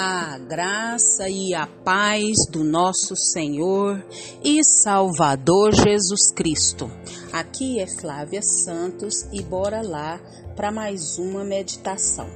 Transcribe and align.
A 0.00 0.38
graça 0.38 1.28
e 1.28 1.52
a 1.52 1.66
paz 1.66 2.46
do 2.52 2.62
nosso 2.62 3.16
Senhor 3.16 4.00
e 4.44 4.62
Salvador 4.62 5.74
Jesus 5.74 6.30
Cristo. 6.30 6.88
Aqui 7.32 7.80
é 7.80 7.86
Flávia 7.88 8.40
Santos 8.40 9.26
e 9.32 9.42
bora 9.42 9.82
lá 9.82 10.20
para 10.54 10.70
mais 10.70 11.18
uma 11.18 11.42
meditação. 11.42 12.30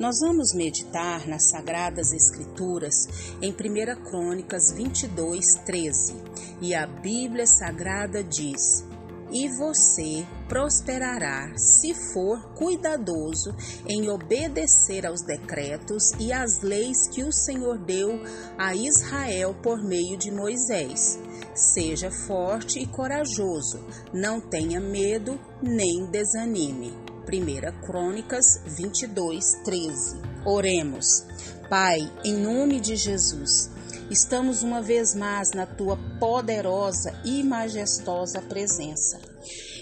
Nós 0.00 0.18
vamos 0.18 0.52
meditar 0.52 1.24
nas 1.28 1.50
Sagradas 1.50 2.12
Escrituras 2.12 3.06
em 3.40 3.52
1 3.52 4.02
Crônicas 4.02 4.72
22, 4.72 5.54
13. 5.64 6.16
E 6.60 6.74
a 6.74 6.84
Bíblia 6.84 7.46
Sagrada 7.46 8.24
diz: 8.24 8.84
e 9.30 9.48
você 9.48 10.26
prosperará 10.48 11.52
se 11.56 11.94
for 12.12 12.40
cuidadoso 12.54 13.54
em 13.86 14.08
obedecer 14.08 15.06
aos 15.06 15.22
decretos 15.22 16.12
e 16.18 16.32
às 16.32 16.62
leis 16.62 17.08
que 17.08 17.22
o 17.22 17.32
Senhor 17.32 17.78
deu 17.78 18.20
a 18.56 18.74
Israel 18.74 19.54
por 19.62 19.82
meio 19.82 20.16
de 20.16 20.30
Moisés. 20.30 21.18
Seja 21.54 22.10
forte 22.10 22.78
e 22.78 22.86
corajoso, 22.86 23.84
não 24.12 24.40
tenha 24.40 24.80
medo 24.80 25.38
nem 25.62 26.06
desanime. 26.06 26.96
1 27.28 27.86
Crônicas 27.86 28.62
22, 28.64 29.44
13. 29.64 30.16
Oremos. 30.46 31.26
Pai, 31.68 32.10
em 32.24 32.34
nome 32.34 32.80
de 32.80 32.96
Jesus, 32.96 33.70
estamos 34.10 34.62
uma 34.62 34.80
vez 34.80 35.14
mais 35.14 35.50
na 35.54 35.66
tua 35.66 35.98
poderosa 36.18 37.14
e 37.24 37.42
majestosa 37.42 38.40
presença. 38.42 39.20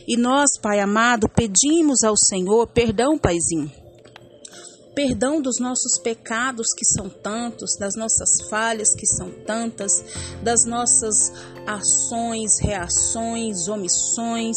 E 0.06 0.16
nós, 0.16 0.50
Pai 0.60 0.78
amado, 0.78 1.28
pedimos 1.28 2.04
ao 2.04 2.16
Senhor 2.16 2.66
perdão, 2.68 3.18
Paizinho. 3.18 3.70
Perdão 4.94 5.42
dos 5.42 5.58
nossos 5.60 5.98
pecados 5.98 6.68
que 6.74 6.84
são 6.86 7.10
tantos, 7.10 7.76
das 7.78 7.94
nossas 7.96 8.48
falhas 8.48 8.94
que 8.94 9.06
são 9.06 9.30
tantas, 9.44 10.02
das 10.42 10.64
nossas 10.64 11.32
ações, 11.66 12.58
reações, 12.60 13.68
omissões. 13.68 14.56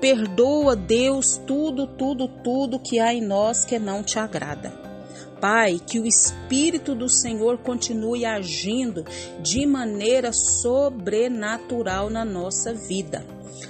Perdoa, 0.00 0.74
Deus, 0.74 1.40
tudo, 1.46 1.86
tudo, 1.86 2.26
tudo 2.42 2.80
que 2.80 2.98
há 2.98 3.14
em 3.14 3.20
nós 3.20 3.64
que 3.64 3.78
não 3.78 4.02
te 4.02 4.18
agrada. 4.18 4.87
Pai, 5.40 5.80
que 5.84 6.00
o 6.00 6.06
Espírito 6.06 6.94
do 6.94 7.08
Senhor 7.08 7.58
continue 7.58 8.24
agindo 8.24 9.04
de 9.40 9.64
maneira 9.66 10.32
sobrenatural 10.32 12.10
na 12.10 12.24
nossa 12.24 12.74
vida. 12.74 13.24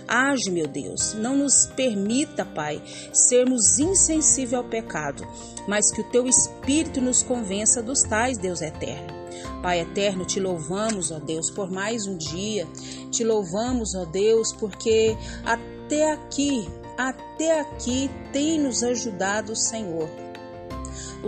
Age, 0.06 0.50
meu 0.50 0.66
Deus, 0.66 1.14
não 1.14 1.36
nos 1.36 1.66
permita, 1.76 2.44
Pai, 2.44 2.82
sermos 3.12 3.78
insensíveis 3.78 4.54
ao 4.54 4.64
pecado, 4.64 5.26
mas 5.66 5.90
que 5.92 6.00
o 6.00 6.10
Teu 6.10 6.26
Espírito 6.26 7.00
nos 7.00 7.22
convença 7.22 7.82
dos 7.82 8.02
tais, 8.02 8.38
Deus 8.38 8.62
eterno. 8.62 9.18
Pai 9.62 9.80
eterno, 9.80 10.24
te 10.24 10.40
louvamos, 10.40 11.10
ó 11.10 11.18
Deus, 11.18 11.50
por 11.50 11.70
mais 11.70 12.06
um 12.06 12.16
dia. 12.16 12.66
Te 13.10 13.24
louvamos, 13.24 13.94
ó 13.94 14.04
Deus, 14.04 14.52
porque 14.52 15.16
até 15.44 16.12
aqui, 16.12 16.68
até 16.96 17.60
aqui 17.60 18.10
tem 18.32 18.58
nos 18.58 18.82
ajudado 18.82 19.52
o 19.52 19.56
Senhor. 19.56 20.08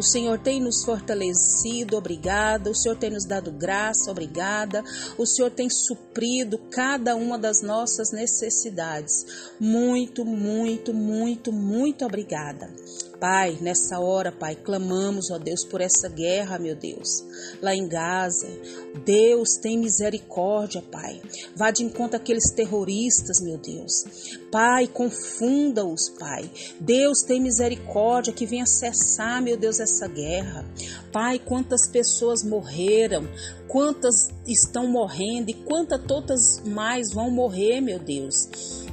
O 0.00 0.02
Senhor 0.02 0.38
tem 0.38 0.62
nos 0.62 0.82
fortalecido, 0.82 1.94
obrigada. 1.94 2.70
O 2.70 2.74
Senhor 2.74 2.96
tem 2.96 3.10
nos 3.10 3.26
dado 3.26 3.52
graça, 3.52 4.10
obrigada. 4.10 4.82
O 5.18 5.26
Senhor 5.26 5.50
tem 5.50 5.68
suprido 5.68 6.56
cada 6.70 7.14
uma 7.14 7.38
das 7.38 7.60
nossas 7.60 8.10
necessidades. 8.10 9.52
Muito, 9.60 10.24
muito, 10.24 10.94
muito, 10.94 11.52
muito 11.52 12.06
obrigada. 12.06 12.70
Pai, 13.20 13.58
nessa 13.60 14.00
hora, 14.00 14.32
Pai, 14.32 14.56
clamamos, 14.56 15.30
ó 15.30 15.36
Deus, 15.36 15.62
por 15.62 15.82
essa 15.82 16.08
guerra, 16.08 16.58
meu 16.58 16.74
Deus, 16.74 17.22
lá 17.60 17.74
em 17.74 17.86
Gaza. 17.86 18.48
Deus, 19.04 19.56
tem 19.60 19.78
misericórdia, 19.78 20.82
Pai. 20.90 21.20
Vá 21.54 21.70
de 21.70 21.84
encontro 21.84 22.16
aqueles 22.16 22.50
terroristas, 22.50 23.38
meu 23.42 23.58
Deus. 23.58 24.38
Pai, 24.50 24.86
confunda-os, 24.86 26.08
Pai. 26.18 26.50
Deus, 26.80 27.20
tem 27.20 27.40
misericórdia 27.40 28.32
que 28.32 28.46
venha 28.46 28.64
cessar, 28.64 29.42
meu 29.42 29.58
Deus, 29.58 29.80
essa 29.80 30.08
guerra. 30.08 30.64
Pai, 31.12 31.38
quantas 31.38 31.86
pessoas 31.86 32.42
morreram, 32.42 33.28
quantas 33.68 34.30
estão 34.46 34.86
morrendo 34.86 35.50
e 35.50 35.54
quantas 35.54 36.02
todas 36.06 36.60
mais 36.64 37.12
vão 37.12 37.30
morrer, 37.30 37.82
meu 37.82 37.98
Deus. 37.98 38.48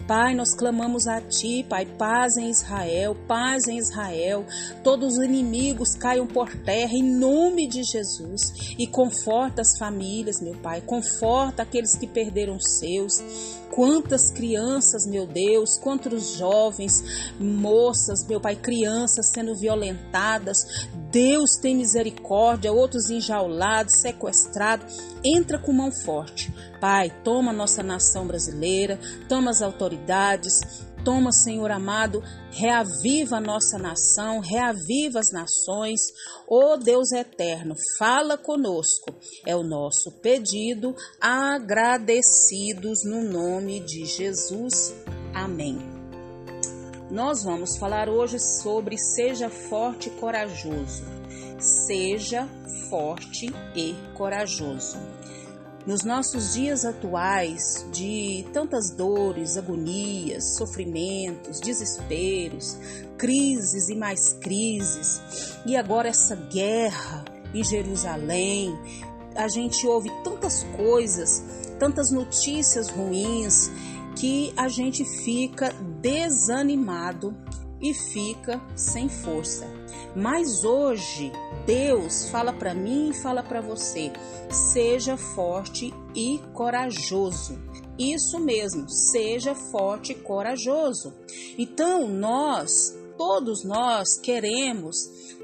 Pai, 0.08 0.34
nós 0.34 0.56
clamamos 0.56 1.06
a 1.06 1.20
Ti, 1.20 1.66
Pai, 1.68 1.86
paz 1.86 2.38
em 2.38 2.50
Israel, 2.50 3.14
paz 3.28 3.68
em 3.68 3.78
Israel. 3.78 4.46
Todos 4.82 5.18
os 5.18 5.24
inimigos 5.26 5.96
caiam 5.96 6.26
por 6.26 6.50
terra 6.60 6.94
em 6.94 7.04
nome 7.04 7.68
de 7.68 7.84
Jesus 7.84 8.74
e 8.80 8.88
conforta 8.88 9.62
as 9.62 9.78
famílias, 9.78 10.40
meu 10.40 10.56
Pai, 10.56 10.80
conforta 10.80 11.64
aqueles 11.64 11.98
que 11.98 12.08
perderam 12.08 12.58
seus. 12.58 13.22
Quantas 13.70 14.32
crianças, 14.32 15.06
meu 15.06 15.28
Deus, 15.28 15.78
quantos 15.78 16.38
jovens, 16.38 17.04
moças, 17.38 18.26
meu 18.26 18.40
Pai, 18.40 18.56
crianças 18.56 19.30
sendo 19.34 19.54
violentadas. 19.56 20.88
Deus 21.12 21.58
tem 21.62 21.76
misericórdia, 21.76 22.72
outros 22.72 23.10
enjaulados, 23.10 24.00
sequestrados. 24.02 24.98
Entra 25.24 25.60
com 25.60 25.72
mão 25.72 25.92
forte. 25.92 26.54
Pai, 26.80 27.10
toma 27.24 27.54
nossa 27.54 27.82
nação 27.82 28.28
brasileira, 28.28 29.00
toma 29.28 29.52
as 29.52 29.62
autoridades, 29.62 30.86
toma, 31.04 31.32
Senhor 31.32 31.72
amado, 31.72 32.22
reaviva 32.52 33.38
a 33.38 33.42
nossa 33.42 33.78
nação, 33.78 34.40
reaviva 34.40 35.20
as 35.20 35.32
nações. 35.32 36.02
Ó 36.48 36.74
oh 36.74 36.78
Deus 36.78 37.12
eterno, 37.12 37.76
fala 37.98 38.38
conosco. 38.38 39.16
É 39.46 39.56
o 39.56 39.64
nosso 39.64 40.12
pedido, 40.22 40.94
agradecidos 41.22 43.06
no 43.06 43.24
nome 43.24 43.80
de 43.80 44.06
Jesus. 44.06 44.94
Amém. 45.34 45.97
Nós 47.10 47.42
vamos 47.42 47.78
falar 47.78 48.10
hoje 48.10 48.38
sobre 48.38 48.98
seja 48.98 49.50
forte 49.50 50.10
e 50.10 50.12
corajoso. 50.12 51.04
Seja 51.58 52.46
forte 52.90 53.54
e 53.74 53.96
corajoso. 54.14 54.98
Nos 55.86 56.04
nossos 56.04 56.54
dias 56.54 56.84
atuais, 56.84 57.88
de 57.94 58.46
tantas 58.52 58.92
dores, 58.92 59.56
agonias, 59.56 60.58
sofrimentos, 60.58 61.62
desesperos, 61.62 62.78
crises 63.18 63.88
e 63.88 63.96
mais 63.96 64.34
crises, 64.34 65.56
e 65.66 65.78
agora 65.78 66.10
essa 66.10 66.36
guerra 66.36 67.24
em 67.54 67.64
Jerusalém, 67.64 68.78
a 69.34 69.48
gente 69.48 69.88
ouve 69.88 70.12
tantas 70.26 70.64
coisas, 70.76 71.42
tantas 71.80 72.12
notícias 72.12 72.90
ruins, 72.90 73.72
que 74.18 74.52
a 74.58 74.68
gente 74.68 75.06
fica 75.24 75.74
desanimado 76.08 77.36
e 77.82 77.94
fica 77.94 78.62
sem 78.78 79.10
força. 79.10 79.68
Mas 80.16 80.64
hoje 80.64 81.34
Deus 81.66 82.30
fala 82.30 82.54
para 82.54 82.74
mim 82.74 83.10
e 83.10 83.14
fala 83.14 83.44
para 83.44 83.60
você: 83.60 84.14
seja 84.50 85.18
forte 85.18 85.94
e 86.16 86.40
corajoso. 86.54 87.60
Isso 88.00 88.40
mesmo, 88.40 88.90
seja 88.90 89.54
forte 89.54 90.14
e 90.14 90.16
corajoso. 90.16 91.14
Então, 91.58 92.08
nós, 92.08 92.98
todos 93.18 93.66
nós 93.66 94.18
queremos 94.20 94.96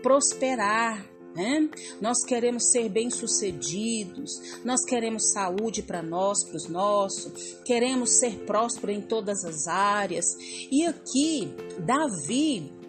prosperar, 0.01 1.06
né? 1.36 1.70
Nós 2.02 2.24
queremos 2.24 2.72
ser 2.72 2.90
bem-sucedidos, 2.90 4.60
nós 4.64 4.84
queremos 4.86 5.32
saúde 5.32 5.82
para 5.82 6.02
nós, 6.02 6.44
para 6.44 6.58
os 6.58 6.68
nossos, 6.68 7.58
queremos 7.66 8.20
ser 8.20 8.46
prósperos 8.46 8.98
em 8.98 9.02
todas 9.02 9.44
as 9.44 9.68
áreas. 9.68 10.26
E 10.72 10.86
aqui, 10.86 11.50
Davi 11.80 12.83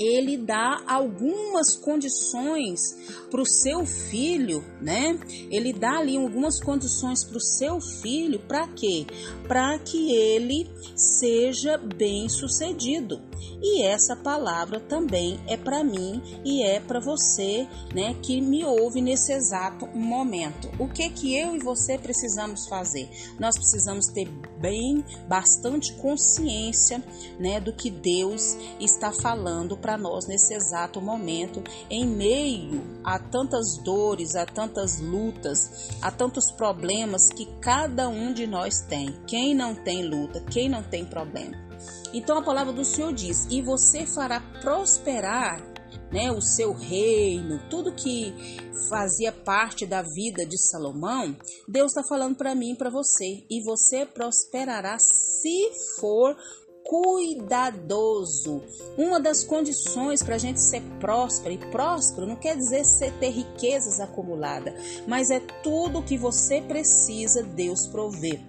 ele 0.00 0.38
dá 0.38 0.82
algumas 0.86 1.76
condições 1.76 2.96
para 3.30 3.42
o 3.42 3.46
seu 3.46 3.84
filho, 3.84 4.64
né? 4.80 5.20
Ele 5.50 5.74
dá 5.74 5.98
ali 5.98 6.16
algumas 6.16 6.58
condições 6.58 7.22
para 7.22 7.36
o 7.36 7.40
seu 7.40 7.78
filho, 7.80 8.38
para 8.40 8.66
quê? 8.68 9.06
Para 9.46 9.78
que 9.78 10.10
ele 10.10 10.66
seja 10.96 11.76
bem 11.76 12.30
sucedido. 12.30 13.20
E 13.62 13.82
essa 13.82 14.16
palavra 14.16 14.80
também 14.80 15.38
é 15.46 15.56
para 15.56 15.84
mim 15.84 16.22
e 16.44 16.62
é 16.62 16.80
para 16.80 16.98
você, 16.98 17.66
né, 17.94 18.14
que 18.22 18.40
me 18.40 18.64
ouve 18.64 19.02
nesse 19.02 19.32
exato 19.32 19.86
momento. 19.88 20.70
O 20.78 20.88
que 20.88 21.10
que 21.10 21.36
eu 21.36 21.54
e 21.54 21.58
você 21.58 21.98
precisamos 21.98 22.66
fazer? 22.66 23.08
Nós 23.38 23.56
precisamos 23.56 24.06
ter 24.06 24.28
bem 24.58 25.04
bastante 25.28 25.92
consciência, 25.94 27.04
né, 27.38 27.60
do 27.60 27.72
que 27.72 27.90
Deus 27.90 28.56
está 28.78 29.12
falando 29.12 29.76
para 29.76 29.89
nós 29.96 30.26
nesse 30.26 30.54
exato 30.54 31.00
momento, 31.00 31.62
em 31.88 32.06
meio 32.06 32.82
a 33.04 33.18
tantas 33.18 33.76
dores, 33.84 34.34
a 34.34 34.46
tantas 34.46 35.00
lutas, 35.00 35.90
a 36.02 36.10
tantos 36.10 36.50
problemas 36.50 37.28
que 37.28 37.46
cada 37.60 38.08
um 38.08 38.32
de 38.32 38.46
nós 38.46 38.80
tem. 38.80 39.14
Quem 39.26 39.54
não 39.54 39.74
tem 39.74 40.02
luta, 40.08 40.40
quem 40.50 40.68
não 40.68 40.82
tem 40.82 41.04
problema? 41.04 41.56
Então 42.12 42.38
a 42.38 42.42
palavra 42.42 42.72
do 42.72 42.84
Senhor 42.84 43.12
diz: 43.12 43.46
E 43.50 43.62
você 43.62 44.06
fará 44.06 44.40
prosperar 44.60 45.60
né, 46.12 46.30
o 46.30 46.40
seu 46.40 46.72
reino, 46.72 47.60
tudo 47.70 47.94
que 47.94 48.34
fazia 48.88 49.30
parte 49.30 49.86
da 49.86 50.02
vida 50.02 50.44
de 50.44 50.58
Salomão, 50.58 51.36
Deus 51.68 51.92
está 51.92 52.02
falando 52.08 52.36
para 52.36 52.54
mim 52.54 52.72
e 52.72 52.76
para 52.76 52.90
você. 52.90 53.44
E 53.48 53.62
você 53.62 54.04
prosperará 54.04 54.98
se 54.98 55.70
for 55.98 56.36
cuidadoso. 56.90 58.64
Uma 58.98 59.20
das 59.20 59.44
condições 59.44 60.24
para 60.24 60.34
a 60.34 60.38
gente 60.38 60.60
ser 60.60 60.82
próspero, 60.98 61.54
e 61.54 61.58
próspero 61.70 62.26
não 62.26 62.34
quer 62.34 62.56
dizer 62.56 62.84
ser 62.84 63.12
ter 63.20 63.30
riquezas 63.30 64.00
acumuladas, 64.00 64.74
mas 65.06 65.30
é 65.30 65.38
tudo 65.62 66.02
que 66.02 66.18
você 66.18 66.60
precisa, 66.60 67.44
Deus 67.44 67.86
prover. 67.86 68.40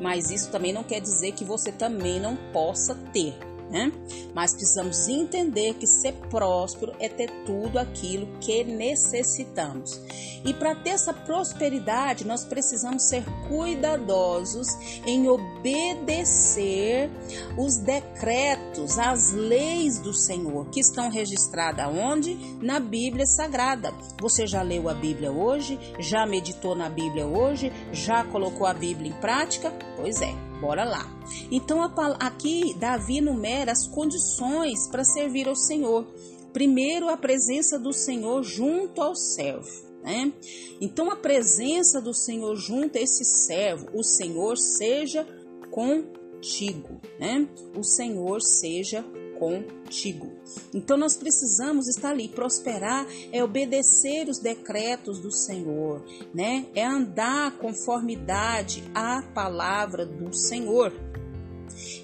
Mas 0.00 0.30
isso 0.30 0.52
também 0.52 0.72
não 0.72 0.84
quer 0.84 1.00
dizer 1.00 1.32
que 1.32 1.44
você 1.44 1.72
também 1.72 2.20
não 2.20 2.36
possa 2.52 2.94
ter 3.12 3.34
né? 3.72 3.90
Mas 4.34 4.52
precisamos 4.52 5.08
entender 5.08 5.74
que 5.74 5.86
ser 5.86 6.12
próspero 6.28 6.92
é 7.00 7.08
ter 7.08 7.30
tudo 7.46 7.78
aquilo 7.78 8.28
que 8.38 8.62
necessitamos. 8.62 9.98
E 10.44 10.52
para 10.52 10.74
ter 10.74 10.90
essa 10.90 11.14
prosperidade, 11.14 12.26
nós 12.26 12.44
precisamos 12.44 13.08
ser 13.08 13.24
cuidadosos 13.48 14.68
em 15.06 15.26
obedecer 15.28 17.10
os 17.56 17.78
decretos, 17.78 18.98
as 18.98 19.32
leis 19.32 19.98
do 19.98 20.12
Senhor, 20.12 20.68
que 20.68 20.80
estão 20.80 21.08
registradas 21.10 21.86
onde? 21.86 22.34
Na 22.60 22.78
Bíblia 22.78 23.24
Sagrada. 23.24 23.94
Você 24.20 24.46
já 24.46 24.60
leu 24.60 24.88
a 24.90 24.94
Bíblia 24.94 25.32
hoje? 25.32 25.78
Já 25.98 26.26
meditou 26.26 26.74
na 26.74 26.90
Bíblia 26.90 27.26
hoje? 27.26 27.72
Já 27.90 28.22
colocou 28.24 28.66
a 28.66 28.74
Bíblia 28.74 29.10
em 29.10 29.20
prática? 29.20 29.72
Pois 29.96 30.20
é. 30.20 30.51
Bora 30.62 30.84
lá. 30.84 31.04
Então 31.50 31.82
aqui 31.82 32.72
Davi 32.78 33.18
enumera 33.18 33.72
as 33.72 33.88
condições 33.88 34.86
para 34.86 35.02
servir 35.02 35.48
ao 35.48 35.56
Senhor. 35.56 36.06
Primeiro, 36.52 37.08
a 37.08 37.16
presença 37.16 37.80
do 37.80 37.92
Senhor 37.92 38.44
junto 38.44 39.02
ao 39.02 39.16
servo. 39.16 39.68
Né? 40.04 40.32
Então, 40.80 41.10
a 41.10 41.16
presença 41.16 42.00
do 42.00 42.14
Senhor 42.14 42.54
junto 42.56 42.96
a 42.96 43.00
esse 43.00 43.24
servo, 43.24 43.88
o 43.92 44.02
Senhor 44.02 44.56
seja 44.56 45.26
contigo, 45.70 47.00
né? 47.18 47.48
O 47.76 47.84
Senhor 47.84 48.40
seja 48.40 49.04
contigo. 49.42 50.30
Então 50.72 50.96
nós 50.96 51.16
precisamos 51.16 51.88
estar 51.88 52.10
ali, 52.10 52.28
prosperar 52.28 53.04
é 53.32 53.42
obedecer 53.42 54.28
os 54.28 54.38
decretos 54.38 55.18
do 55.18 55.32
Senhor, 55.32 56.00
né? 56.32 56.66
É 56.76 56.86
andar 56.86 57.58
conformidade 57.58 58.84
à 58.94 59.20
palavra 59.34 60.06
do 60.06 60.32
Senhor. 60.32 60.92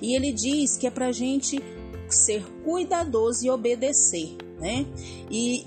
E 0.03 0.17
ele 0.17 0.33
diz 0.33 0.77
que 0.77 0.89
é 0.89 0.91
para 0.91 1.07
a 1.07 1.13
gente 1.13 1.63
ser 2.09 2.45
cuidadoso 2.65 3.47
e 3.47 3.51
obedecer 3.51 4.48
né? 4.59 4.87
E, 5.31 5.65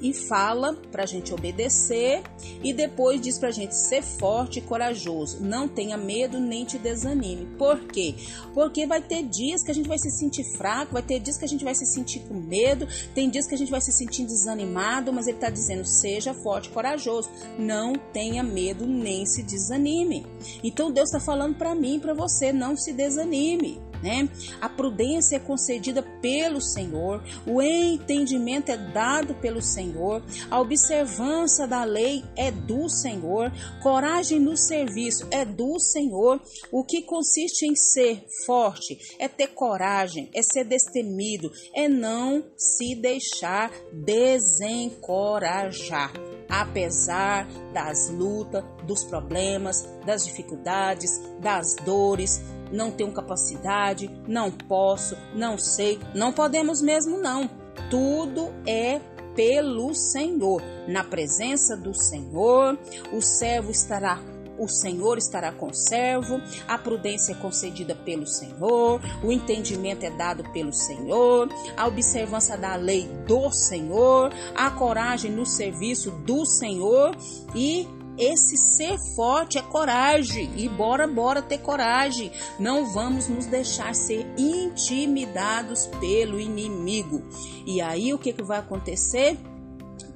e, 0.00 0.10
e 0.10 0.14
fala 0.14 0.74
para 0.90 1.02
a 1.02 1.06
gente 1.06 1.32
obedecer 1.34 2.22
e 2.62 2.72
depois 2.72 3.20
diz 3.20 3.38
para 3.38 3.48
a 3.48 3.52
gente 3.52 3.74
ser 3.74 4.02
forte 4.02 4.58
e 4.58 4.62
corajoso. 4.62 5.40
Não 5.40 5.68
tenha 5.68 5.96
medo 5.96 6.38
nem 6.38 6.64
te 6.64 6.78
desanime. 6.78 7.46
Por 7.58 7.80
quê? 7.86 8.14
Porque 8.54 8.86
vai 8.86 9.02
ter 9.02 9.22
dias 9.24 9.62
que 9.62 9.70
a 9.70 9.74
gente 9.74 9.88
vai 9.88 9.98
se 9.98 10.10
sentir 10.10 10.44
fraco, 10.56 10.92
vai 10.92 11.02
ter 11.02 11.20
dias 11.20 11.36
que 11.36 11.44
a 11.44 11.48
gente 11.48 11.64
vai 11.64 11.74
se 11.74 11.86
sentir 11.86 12.20
com 12.20 12.34
medo, 12.34 12.86
tem 13.14 13.28
dias 13.28 13.46
que 13.46 13.54
a 13.54 13.58
gente 13.58 13.70
vai 13.70 13.80
se 13.80 13.92
sentir 13.92 14.24
desanimado, 14.24 15.12
mas 15.12 15.26
ele 15.26 15.36
está 15.36 15.50
dizendo: 15.50 15.84
seja 15.84 16.32
forte 16.34 16.68
e 16.68 16.72
corajoso. 16.72 17.28
Não 17.58 17.94
tenha 17.94 18.42
medo 18.42 18.86
nem 18.86 19.26
se 19.26 19.42
desanime. 19.42 20.26
Então 20.62 20.90
Deus 20.90 21.08
está 21.08 21.20
falando 21.20 21.56
para 21.56 21.74
mim, 21.74 21.98
para 21.98 22.14
você, 22.14 22.52
não 22.52 22.76
se 22.76 22.92
desanime 22.92 23.87
né? 24.02 24.28
A 24.60 24.68
prudência 24.68 25.36
é 25.36 25.40
concedida 25.40 26.02
pelo 26.20 26.60
Senhor, 26.60 27.22
o 27.46 27.62
entendimento 27.62 28.70
é 28.70 28.76
dado 28.76 29.34
pelo 29.34 29.62
Senhor, 29.62 30.22
a 30.50 30.60
observância 30.60 31.66
da 31.66 31.84
lei 31.84 32.22
é 32.36 32.50
do 32.50 32.88
Senhor, 32.88 33.52
coragem 33.82 34.40
no 34.40 34.56
serviço 34.56 35.26
é 35.30 35.44
do 35.44 35.78
Senhor. 35.78 36.40
O 36.70 36.84
que 36.84 37.02
consiste 37.02 37.66
em 37.66 37.76
ser 37.76 38.24
forte 38.44 38.98
é 39.18 39.28
ter 39.28 39.48
coragem, 39.48 40.30
é 40.34 40.42
ser 40.42 40.64
destemido, 40.64 41.50
é 41.74 41.88
não 41.88 42.44
se 42.56 42.94
deixar 42.94 43.70
desencorajar 43.92 46.12
apesar 46.48 47.46
das 47.72 48.08
lutas, 48.08 48.64
dos 48.84 49.04
problemas, 49.04 49.86
das 50.06 50.24
dificuldades, 50.24 51.20
das 51.40 51.76
dores, 51.84 52.40
não 52.72 52.90
tenho 52.90 53.12
capacidade, 53.12 54.10
não 54.26 54.50
posso, 54.50 55.16
não 55.34 55.58
sei, 55.58 55.98
não 56.14 56.32
podemos 56.32 56.82
mesmo 56.82 57.18
não. 57.18 57.48
Tudo 57.90 58.52
é 58.66 59.00
pelo 59.34 59.94
Senhor. 59.94 60.62
Na 60.88 61.04
presença 61.04 61.76
do 61.76 61.94
Senhor, 61.94 62.78
o 63.12 63.22
servo 63.22 63.70
estará 63.70 64.20
o 64.58 64.66
Senhor 64.66 65.16
estará 65.18 65.52
com 65.52 65.68
o 65.68 65.74
servo, 65.74 66.40
a 66.66 66.76
prudência 66.76 67.32
é 67.32 67.34
concedida 67.36 67.94
pelo 67.94 68.26
Senhor, 68.26 69.00
o 69.22 69.30
entendimento 69.30 70.04
é 70.04 70.10
dado 70.10 70.42
pelo 70.52 70.72
Senhor, 70.72 71.48
a 71.76 71.86
observância 71.86 72.56
da 72.56 72.74
lei 72.74 73.08
do 73.26 73.50
Senhor, 73.52 74.32
a 74.56 74.70
coragem 74.70 75.30
no 75.30 75.46
serviço 75.46 76.10
do 76.10 76.44
Senhor. 76.44 77.16
E 77.54 77.86
esse 78.18 78.56
ser 78.56 78.98
forte 79.14 79.58
é 79.58 79.62
coragem. 79.62 80.50
E 80.56 80.68
bora, 80.68 81.06
bora 81.06 81.40
ter 81.40 81.58
coragem. 81.58 82.32
Não 82.58 82.92
vamos 82.92 83.28
nos 83.28 83.46
deixar 83.46 83.94
ser 83.94 84.26
intimidados 84.36 85.86
pelo 86.00 86.40
inimigo. 86.40 87.22
E 87.66 87.80
aí 87.80 88.12
o 88.12 88.18
que, 88.18 88.32
que 88.32 88.42
vai 88.42 88.58
acontecer? 88.58 89.38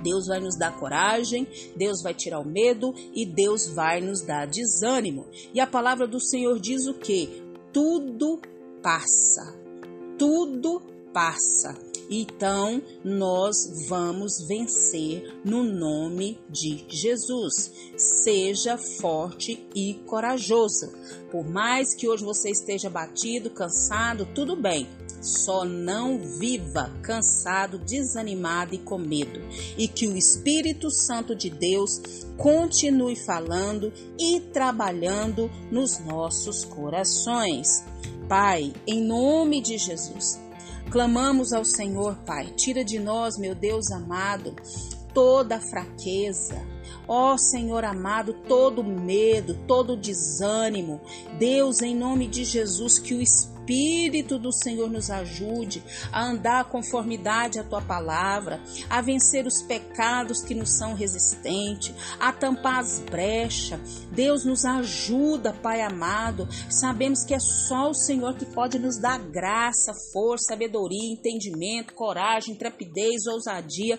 Deus 0.02 0.26
vai 0.26 0.40
nos 0.40 0.56
dar 0.56 0.76
coragem, 0.78 1.46
Deus 1.76 2.02
vai 2.02 2.12
tirar 2.12 2.40
o 2.40 2.44
medo 2.44 2.92
e 3.14 3.24
Deus 3.24 3.68
vai 3.68 4.00
nos 4.00 4.20
dar 4.20 4.46
desânimo. 4.46 5.26
E 5.54 5.60
a 5.60 5.66
palavra 5.66 6.06
do 6.06 6.20
Senhor 6.20 6.58
diz 6.58 6.86
o 6.86 6.94
que? 6.94 7.42
Tudo 7.72 8.40
passa. 8.82 9.54
Tudo 10.18 10.82
passa. 11.12 11.91
Então 12.14 12.82
nós 13.02 13.88
vamos 13.88 14.46
vencer 14.46 15.34
no 15.42 15.62
nome 15.62 16.38
de 16.46 16.84
Jesus. 16.86 17.72
Seja 17.96 18.76
forte 18.76 19.66
e 19.74 19.94
corajoso. 20.06 20.92
Por 21.30 21.48
mais 21.48 21.94
que 21.94 22.06
hoje 22.06 22.22
você 22.22 22.50
esteja 22.50 22.90
batido, 22.90 23.48
cansado, 23.48 24.28
tudo 24.34 24.54
bem. 24.54 24.86
Só 25.22 25.64
não 25.64 26.18
viva 26.18 26.92
cansado, 27.00 27.78
desanimado 27.78 28.74
e 28.74 28.78
com 28.78 28.98
medo. 28.98 29.40
E 29.78 29.88
que 29.88 30.06
o 30.06 30.14
Espírito 30.14 30.90
Santo 30.90 31.34
de 31.34 31.48
Deus 31.48 32.02
continue 32.36 33.16
falando 33.16 33.90
e 34.18 34.38
trabalhando 34.38 35.50
nos 35.70 35.98
nossos 36.00 36.62
corações. 36.62 37.82
Pai, 38.28 38.70
em 38.86 39.02
nome 39.02 39.62
de 39.62 39.78
Jesus, 39.78 40.38
Clamamos 40.92 41.54
ao 41.54 41.64
Senhor, 41.64 42.16
Pai, 42.26 42.48
tira 42.54 42.84
de 42.84 42.98
nós, 42.98 43.38
meu 43.38 43.54
Deus 43.54 43.90
amado, 43.90 44.54
toda 45.14 45.58
fraqueza. 45.58 46.62
Ó 47.08 47.34
Senhor 47.38 47.82
amado, 47.82 48.34
todo 48.46 48.84
medo, 48.84 49.58
todo 49.66 49.96
desânimo. 49.96 51.00
Deus, 51.38 51.80
em 51.80 51.96
nome 51.96 52.26
de 52.26 52.44
Jesus, 52.44 52.98
que 52.98 53.14
o 53.14 53.22
Espírito 53.22 53.51
Espírito 53.62 54.40
do 54.40 54.52
Senhor 54.52 54.90
nos 54.90 55.08
ajude 55.08 55.82
a 56.10 56.24
andar 56.24 56.64
conformidade 56.64 57.60
à 57.60 57.64
tua 57.64 57.80
palavra, 57.80 58.60
a 58.90 59.00
vencer 59.00 59.46
os 59.46 59.62
pecados 59.62 60.42
que 60.42 60.54
nos 60.54 60.76
são 60.76 60.94
resistentes, 60.94 61.94
a 62.18 62.32
tampar 62.32 62.80
as 62.80 62.98
brechas. 62.98 63.80
Deus 64.10 64.44
nos 64.44 64.64
ajuda, 64.64 65.52
Pai 65.52 65.80
amado. 65.80 66.48
Sabemos 66.68 67.24
que 67.24 67.34
é 67.34 67.38
só 67.38 67.90
o 67.90 67.94
Senhor 67.94 68.34
que 68.34 68.44
pode 68.44 68.80
nos 68.80 68.98
dar 68.98 69.18
graça, 69.18 69.92
força, 70.12 70.46
sabedoria, 70.48 71.12
entendimento, 71.12 71.94
coragem, 71.94 72.54
intrepidez, 72.54 73.26
ousadia 73.26 73.98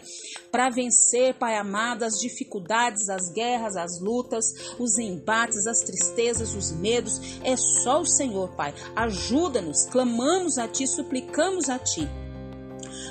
para 0.52 0.70
vencer, 0.70 1.36
Pai 1.36 1.58
amado, 1.58 2.04
as 2.04 2.20
dificuldades, 2.20 3.08
as 3.10 3.32
guerras, 3.32 3.78
as 3.78 4.00
lutas, 4.02 4.46
os 4.78 4.98
embates, 5.00 5.66
as 5.66 5.80
tristezas, 5.80 6.54
os 6.54 6.72
medos. 6.72 7.40
É 7.44 7.56
só 7.56 8.02
o 8.02 8.06
Senhor, 8.06 8.50
Pai. 8.56 8.74
Ajuda 8.96 9.53
ajuda-nos, 9.54 9.86
clamamos 9.86 10.58
a 10.58 10.68
Ti, 10.68 10.88
suplicamos 10.88 11.70
a 11.70 11.78
Ti. 11.78 12.10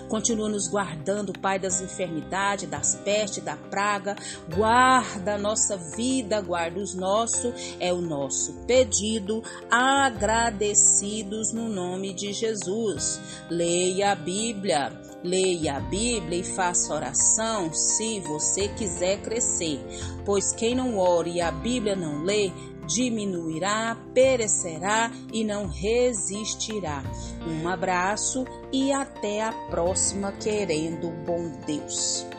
Continua 0.08 0.48
nos 0.48 0.68
guardando, 0.68 1.32
Pai, 1.32 1.58
das 1.58 1.80
enfermidades, 1.80 2.68
das 2.68 2.96
pestes, 2.96 3.42
da 3.42 3.56
praga. 3.56 4.14
Guarda 4.54 5.36
a 5.36 5.38
nossa 5.38 5.76
vida, 5.76 6.40
guarda 6.42 6.80
os 6.80 6.94
nossos. 6.94 7.54
É 7.80 7.92
o 7.92 8.02
nosso 8.02 8.52
pedido, 8.66 9.42
agradecidos 9.70 11.52
no 11.52 11.68
nome 11.68 12.12
de 12.12 12.32
Jesus. 12.32 13.20
Leia 13.48 14.12
a 14.12 14.14
Bíblia. 14.14 14.92
Leia 15.24 15.76
a 15.76 15.80
Bíblia 15.80 16.40
e 16.40 16.44
faça 16.44 16.92
oração 16.92 17.72
se 17.72 18.18
você 18.20 18.66
quiser 18.66 19.22
crescer, 19.22 19.80
pois 20.24 20.52
quem 20.52 20.74
não 20.74 20.98
ore 20.98 21.34
e 21.34 21.40
a 21.40 21.52
Bíblia 21.52 21.94
não 21.94 22.24
lê, 22.24 22.50
diminuirá, 22.86 23.96
perecerá 24.14 25.10
e 25.32 25.44
não 25.44 25.66
resistirá. 25.66 27.02
Um 27.46 27.68
abraço 27.68 28.44
e 28.72 28.92
até 28.92 29.42
a 29.42 29.52
próxima, 29.70 30.32
querendo 30.32 31.08
bom 31.24 31.50
Deus. 31.66 32.31